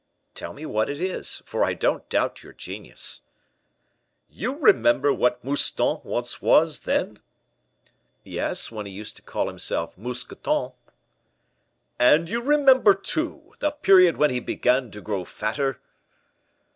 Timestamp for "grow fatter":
15.01-15.79